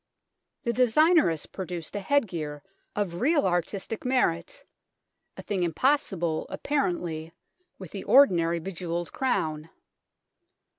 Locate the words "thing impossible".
5.43-6.47